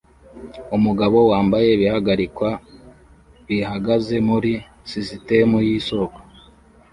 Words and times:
Umugabo 0.77 1.17
wambaye 1.31 1.67
ibihagarikwa 1.75 2.49
bihagaze 3.47 4.15
muri 4.29 4.51
sisitemu 4.91 5.57
yisoko 5.67 6.19